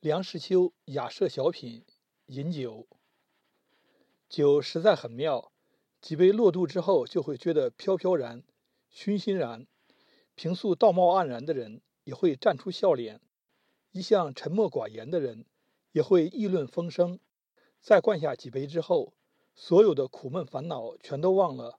[0.00, 1.84] 梁实秋雅舍小品
[2.24, 2.88] 饮酒，
[4.30, 5.52] 酒实在很妙，
[6.00, 8.42] 几杯落肚之后，就会觉得飘飘然、
[8.88, 9.66] 熏熏然。
[10.34, 13.20] 平素道貌岸然的人也会绽出笑脸，
[13.90, 15.44] 一向沉默寡言的人
[15.92, 17.20] 也会议论风生。
[17.82, 19.12] 再灌下几杯之后，
[19.54, 21.78] 所有的苦闷烦恼全都忘了，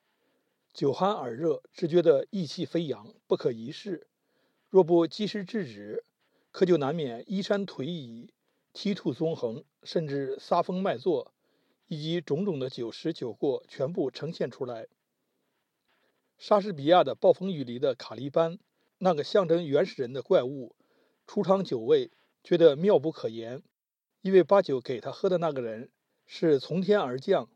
[0.71, 4.05] 酒酣耳热，只觉得意气飞扬，不可一世。
[4.69, 6.05] 若不及时制止，
[6.51, 8.29] 可就难免衣衫颓靡、
[8.73, 11.33] 体吐纵横，甚至撒疯卖作，
[11.87, 14.87] 以及种种的酒食酒过全部呈现出来。
[16.37, 18.59] 莎士比亚的《暴风雨》里的卡利班，
[18.97, 20.75] 那个象征原始人的怪物，
[21.27, 22.11] 出尝酒味，
[22.43, 23.61] 觉得妙不可言，
[24.21, 25.89] 因为把酒给他喝的那个人
[26.25, 27.47] 是从天而降，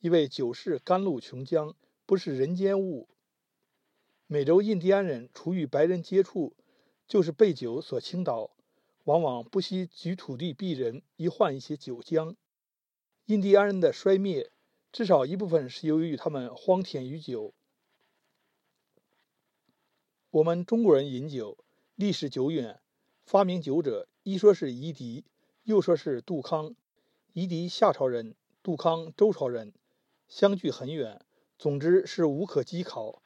[0.00, 1.74] 因为酒是甘露琼浆，
[2.06, 3.08] 不是人间物。
[4.26, 6.56] 美洲印第安人除与白人接触，
[7.12, 8.52] 就是被酒所倾倒，
[9.04, 12.36] 往往不惜举土地避人，以换一些酒浆。
[13.26, 14.50] 印第安人的衰灭，
[14.92, 17.52] 至少一部分是由于他们荒田于酒。
[20.30, 21.58] 我们中国人饮酒
[21.96, 22.80] 历史久远，
[23.26, 25.26] 发明酒者一说是夷狄，
[25.64, 26.74] 又说是杜康。
[27.34, 29.74] 夷狄夏朝人，杜康周朝人，
[30.28, 31.20] 相距很远。
[31.58, 33.22] 总之是无可稽考。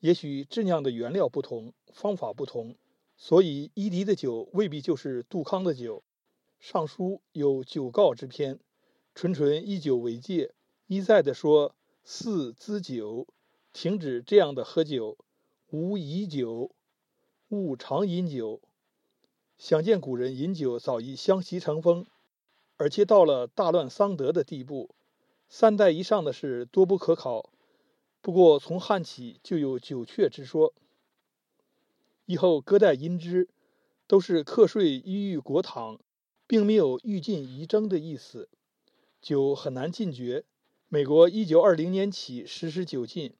[0.00, 2.74] 也许制酿的原料不同，方法不同，
[3.18, 5.98] 所以伊狄的酒未必就是杜康的酒。
[6.60, 8.58] 《尚书》有酒告之篇，
[9.14, 10.54] 纯纯以酒为戒，
[10.86, 11.74] 一再的说
[12.04, 13.26] ：“四滋酒，
[13.72, 15.18] 停止这样的喝酒。”
[15.70, 16.70] 无以酒，
[17.48, 18.62] 勿常饮酒。
[19.58, 22.06] 想见古人饮酒早已相习成风，
[22.76, 24.94] 而且到了大乱丧德的地步，
[25.48, 27.50] 三代以上的事多不可考。
[28.22, 30.72] 不过从汉起就有酒阙之说，
[32.28, 33.48] 以后歌代因之，
[34.06, 35.98] 都是课税依于国堂，
[36.46, 38.50] 并没有欲禁宜征的意思。
[39.22, 40.44] 酒很难禁绝。
[40.90, 43.32] 美国一九二零年起实施酒禁，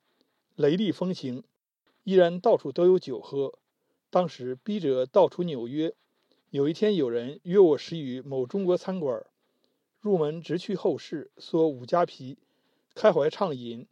[0.56, 1.44] 雷厉风行。
[2.04, 3.58] 依然到处都有酒喝。
[4.08, 5.94] 当时笔者到处纽约，
[6.48, 9.26] 有一天有人约我食于某中国餐馆，
[10.00, 12.38] 入门直去后室，说五加皮，
[12.94, 13.86] 开怀畅饮。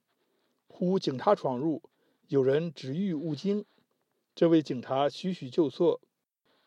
[0.68, 1.82] 忽警察闯入，
[2.28, 3.66] 有人指欲勿惊。
[4.36, 5.98] 这位警察徐徐就错，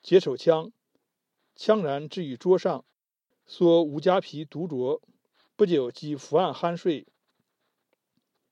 [0.02, 0.72] 解手枪，
[1.56, 2.84] 枪然置于桌上，
[3.46, 5.00] 说吴家皮独酌。
[5.56, 7.06] 不久即伏案酣睡。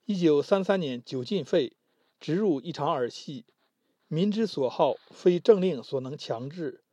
[0.06, 1.74] 一九三三年酒禁废。
[2.20, 3.46] 直入一场儿戏，
[4.08, 6.84] 民之所好，非政令所能强制。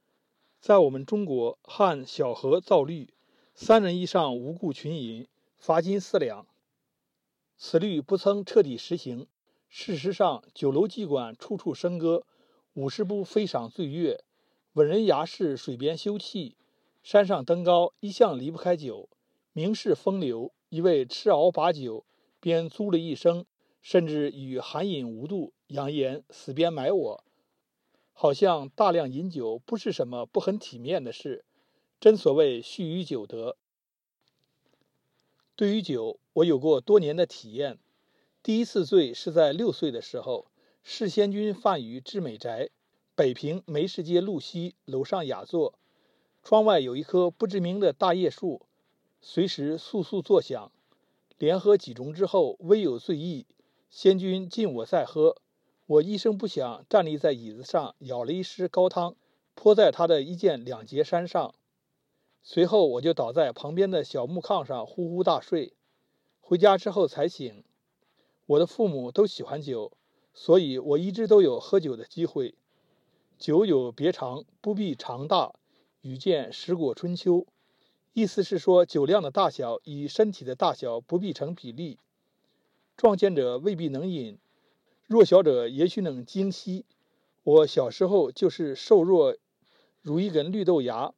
[0.61, 3.13] 在我们中国，汉小河造律，
[3.55, 6.47] 三人以上无故群饮，罚金四两。
[7.57, 9.27] 此律不曾彻底实行。
[9.77, 12.25] 事实上，酒楼妓馆处处笙歌，
[12.75, 14.23] 舞狮部飞赏醉月，
[14.75, 16.55] 文人雅士水边休憩，
[17.03, 19.09] 山上登高一向离不开酒。
[19.53, 22.07] 名士风流，一味吃熬把酒，
[22.39, 23.47] 便租了一生。
[23.83, 27.25] 甚至与寒饮无度，扬言死边埋我，
[28.13, 31.45] 好像大量饮酒不是什么不很体面的事。
[31.99, 33.57] 真所谓蓄于酒德。
[35.57, 37.81] 对于酒，我有过多年的体验。
[38.45, 40.49] 第一次醉是在六岁的时候，
[40.83, 42.69] 世仙君饭于知美宅，
[43.15, 45.79] 北平梅市街路西楼上雅座，
[46.43, 48.67] 窗外有一棵不知名的大叶树，
[49.23, 50.71] 随时簌簌作响。
[51.39, 53.47] 连喝几盅之后，微有醉意。
[53.89, 55.39] 仙君敬我再喝，
[55.87, 59.17] 我一声不响站立在椅子上，舀了一匙高汤，
[59.55, 61.55] 泼在他的一件两截衫上。
[62.43, 65.73] 随后我就倒在旁边的小木炕上呼呼大睡。
[66.43, 67.65] 回家之后才醒。
[68.47, 69.93] 我的父母都喜欢酒，
[70.35, 72.55] 所以我一直都有喝酒的机会。
[73.39, 75.55] 酒有别长，不必长大。
[76.03, 77.37] 与见《十果春秋》，
[78.13, 81.99] 意思是说酒量的大小与身体的大小不必成比例。
[82.95, 84.39] 壮健者未必能饮，
[85.07, 86.85] 弱小者也许能精吸。
[87.43, 89.37] 我小时候就是瘦弱
[90.03, 91.15] 如一根绿豆芽，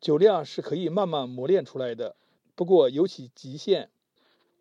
[0.00, 2.16] 酒量是可以慢慢磨练出来的，
[2.56, 3.90] 不过有其极限。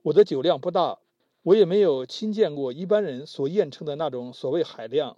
[0.04, 1.00] 我的酒量不大，
[1.44, 5.18] 我也没有亲见过一般人所验称的那种所谓海量。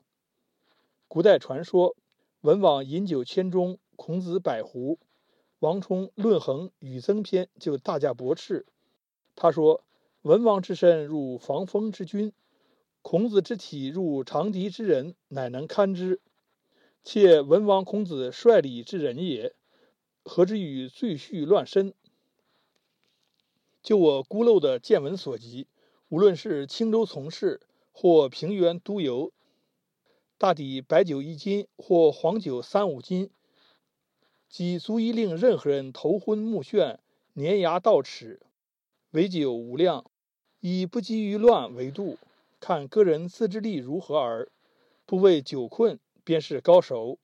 [1.07, 1.95] 古代传说，
[2.41, 4.99] 文王饮酒千钟，孔子百壶。
[5.59, 8.65] 王充《论衡·与增篇》就大加驳斥，
[9.35, 9.81] 他说。
[10.23, 12.33] 文王之身如防风之君，
[13.03, 16.19] 孔子之体如长笛之人，乃能堪之。
[17.03, 19.53] 且文王、孔子率礼之人也，
[20.23, 21.93] 何至于醉序乱身？
[23.83, 25.67] 就我孤陋的见闻所及，
[26.15, 27.59] 无论是青州从事
[27.91, 29.33] 或平原督邮，
[30.37, 33.31] 大抵白酒一斤或黄酒三五斤，
[34.47, 36.99] 即足以令任何人头昏目眩、
[37.35, 38.39] 粘牙倒齿。
[39.11, 40.09] 唯酒无量，
[40.61, 42.17] 以不积于乱为度，
[42.61, 44.49] 看个人自制力如何而。
[45.05, 47.19] 不为酒困，便是高手。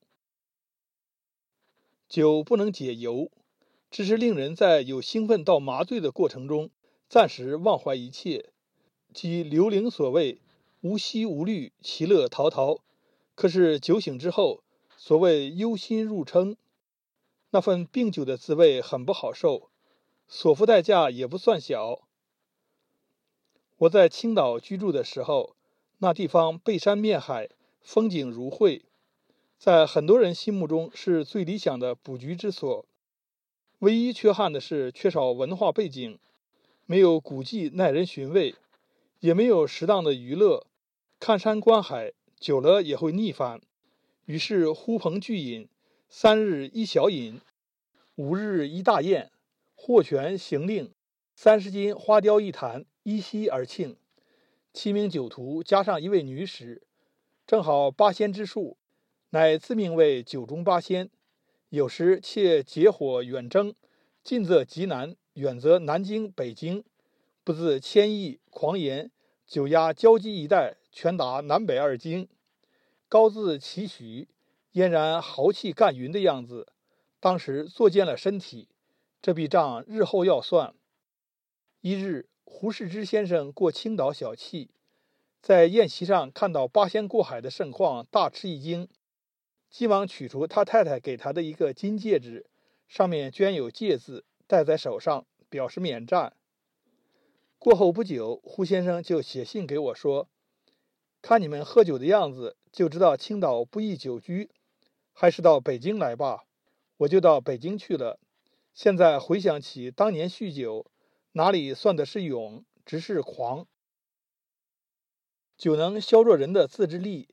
[2.10, 3.32] 酒不能解忧，
[3.90, 6.70] 只是令人在有兴奋到麻醉的过程中，
[7.08, 8.51] 暂时忘怀一切，
[9.14, 10.40] 即刘伶所谓
[10.82, 12.80] “无息无虑，其乐陶陶”。
[13.36, 14.64] 可是酒醒之后，
[14.98, 16.56] 所谓忧心入称，
[17.52, 19.70] 那份病酒的滋味很不好受，
[20.28, 22.02] 所付代价也不算小。
[23.78, 25.56] 我在青岛居住的时候，
[25.98, 27.50] 那地方背山面海。
[27.84, 28.86] 风景如绘，
[29.58, 32.86] 在很多人心目中是最理想的卜局之所。
[33.80, 36.20] 唯一缺憾的是缺少文化背景，
[36.86, 38.54] 没有古迹耐人寻味，
[39.22, 40.68] 也没有适当的娱乐。
[41.20, 43.62] 看山观海久了也会腻烦，
[44.26, 45.70] 于是呼朋聚饮，
[46.10, 47.40] 三日一小饮，
[48.16, 49.32] 五日一大宴，
[49.76, 50.92] 货全行令，
[51.36, 53.96] 三十斤花雕一坛，依稀而庆。
[54.74, 56.82] 七名酒徒加上一位女使。
[57.46, 58.78] 正好八仙之数，
[59.32, 61.10] 乃自命为酒中八仙。
[61.70, 63.76] 有时且结伙远征，
[64.24, 66.84] 近则极南，远则南京、北京，
[67.44, 69.10] 不自谦抑狂言，
[69.48, 72.28] 酒压交击一带，全达南北二京。
[73.10, 74.28] 高自期许，
[74.74, 76.68] 俨然豪气干云的样子。
[77.20, 78.70] 当时作践了身体，
[79.24, 80.76] 这笔账日后要算。
[81.82, 84.70] 一日，胡适之先生过青岛小憩。
[85.42, 88.88] 在宴席上看到八仙过海的盛况，大吃一惊，
[89.68, 92.46] 急忙取出他太太给他的一个金戒指，
[92.88, 96.34] 上面镌有“戒”字，戴在手上，表示免战。
[97.64, 100.28] 过后不久，胡先生就写信给我说
[101.22, 104.50] ：“看你们喝酒的样子，就知道青岛不宜久居，
[105.14, 106.46] 还是到北京来吧。”
[106.98, 108.20] 我就到北京去了。
[108.74, 110.88] 现在回想起当年酗酒，
[111.34, 113.68] 哪里算的是勇，只是狂。
[115.56, 117.30] 酒能削弱人的自制力，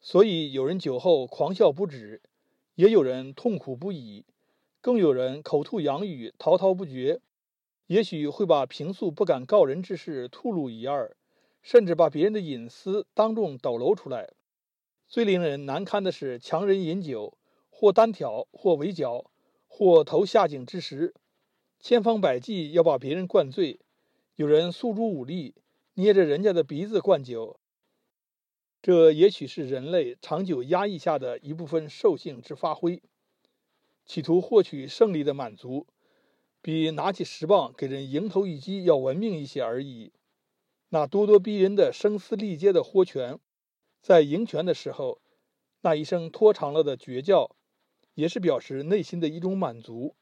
[0.00, 2.22] 所以有人酒后狂笑不止，
[2.76, 4.26] 也有人痛苦不已，
[4.80, 7.20] 更有人口吐洋语，滔滔不绝。
[7.86, 11.16] 也许会把平素不敢告人之事吐露一二，
[11.62, 14.32] 甚至把别人的隐私当众抖搂出来。
[15.06, 17.38] 最令人难堪的是，强人饮酒，
[17.70, 19.30] 或单挑，或围剿，
[19.66, 21.14] 或投下井之时，
[21.78, 23.80] 千方百计要把别人灌醉。
[24.34, 25.54] 有人诉诸武力。
[25.98, 27.58] 捏着人家的鼻子灌酒，
[28.82, 33.02] 这也许是人类长久压抑下的一部分兽性之发挥，
[34.04, 35.86] 企图获取胜利的满足，
[36.66, 40.10] 比拿起石棒给人迎头一击要文明一些而已。
[40.88, 43.38] 那咄咄逼人的声嘶力竭的豁拳，
[44.02, 45.20] 在赢拳的时候，
[45.82, 47.54] 那一声拖长了的绝叫，
[48.14, 50.16] 也是表示内心的一种满足。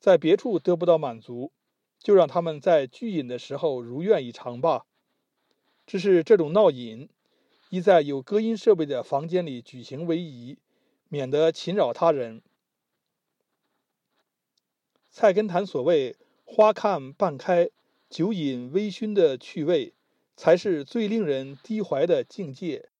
[0.00, 1.52] 在别处得不到满足，
[2.00, 4.86] 就让他们在聚饮的时候如愿以偿吧。
[5.86, 7.08] 只是这种闹饮，
[7.70, 10.58] 宜在有隔音设备的房间里举行为宜，
[11.08, 12.42] 免得侵扰他人。
[15.18, 16.14] 菜根谭所谓
[16.44, 17.70] “花看半开，
[18.10, 19.94] 酒饮微醺”的趣味，
[20.36, 22.90] 才是最令人低怀的境界。